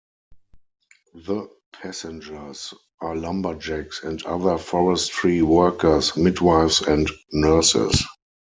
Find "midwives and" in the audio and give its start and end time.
6.17-7.07